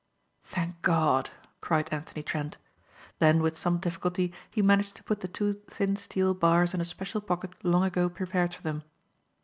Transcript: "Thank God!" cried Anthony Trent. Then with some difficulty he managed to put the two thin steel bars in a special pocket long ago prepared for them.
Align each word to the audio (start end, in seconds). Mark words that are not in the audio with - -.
"Thank 0.45 0.81
God!" 0.81 1.29
cried 1.61 1.87
Anthony 1.93 2.23
Trent. 2.23 2.57
Then 3.19 3.39
with 3.39 3.55
some 3.55 3.77
difficulty 3.77 4.33
he 4.49 4.63
managed 4.63 4.95
to 4.95 5.03
put 5.03 5.19
the 5.21 5.27
two 5.27 5.53
thin 5.53 5.95
steel 5.95 6.33
bars 6.33 6.73
in 6.73 6.81
a 6.81 6.85
special 6.85 7.21
pocket 7.21 7.51
long 7.63 7.83
ago 7.83 8.09
prepared 8.09 8.51
for 8.55 8.63
them. 8.63 8.81